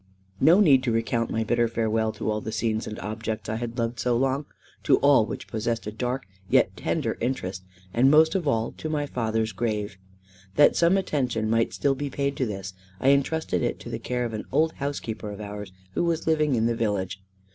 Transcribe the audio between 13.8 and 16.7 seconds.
to the care of an old housekeeper of ours, who was living in